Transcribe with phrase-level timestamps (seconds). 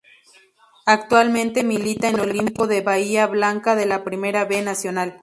[0.87, 5.09] Actualmente milita en Olimpo de Bahía Blanca de la Primera B Nacional.